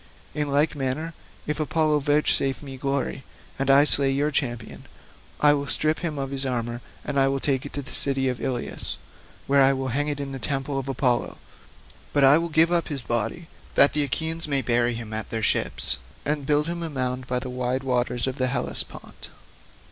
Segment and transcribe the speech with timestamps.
[0.33, 1.13] In like manner,
[1.45, 3.23] if Apollo vouchsafe me glory
[3.59, 4.85] and I slay your champion,
[5.39, 8.97] I will strip him of his armour and take it to the city of Ilius,
[9.45, 11.37] where I will hang it in the temple of Apollo,
[12.13, 13.45] but I will give up his body,
[13.75, 17.27] that the Achaeans may bury him at their ships, and then build him a mound
[17.27, 19.29] by the wide waters of the Hellespont.